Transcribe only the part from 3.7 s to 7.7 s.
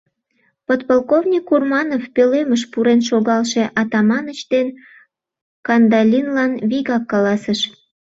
Атаманыч ден Кандалинлан вигак каласыш: